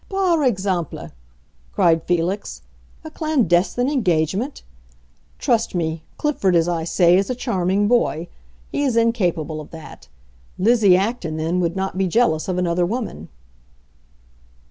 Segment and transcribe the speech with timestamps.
[0.09, 1.11] "Par exemple!"
[1.73, 2.63] cried Felix.
[3.03, 4.63] "A clandestine engagement?
[5.37, 8.27] Trust me, Clifford, as I say, is a charming boy.
[8.71, 10.07] He is incapable of that.
[10.57, 13.29] Lizzie Acton, then, would not be jealous of another woman."